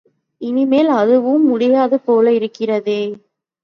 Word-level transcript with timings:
இனிமேல் 0.41 0.89
அதுவும் 0.93 1.45
முடியாதுபோல் 1.45 2.31
இருக்கிறதே? 2.31 3.01